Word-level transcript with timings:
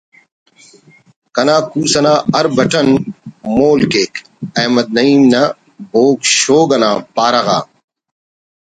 کنا 1.35 1.57
کوس 1.71 1.93
انا 1.99 2.13
ہر 2.33 2.45
بٹن 2.55 2.87
مول/ 3.55 3.81
کیک 3.91 4.11
احمد 4.59 4.85
نعیم 4.95 5.21
نا 5.31 5.43
بوگ 5.91 6.17
شوگ 6.41 6.69
نا 6.81 6.89
پارہ 7.15 7.41
غا 7.45 7.59